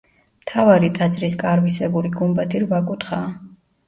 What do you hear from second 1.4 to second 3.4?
კარვისებური გუმბათი რვაკუთხაა.